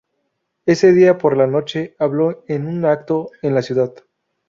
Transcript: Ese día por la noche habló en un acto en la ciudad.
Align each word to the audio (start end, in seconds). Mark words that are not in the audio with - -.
Ese 0.65 0.93
día 0.93 1.19
por 1.19 1.37
la 1.37 1.45
noche 1.45 1.95
habló 1.99 2.43
en 2.47 2.65
un 2.65 2.85
acto 2.85 3.29
en 3.43 3.53
la 3.53 3.61
ciudad. 3.61 3.93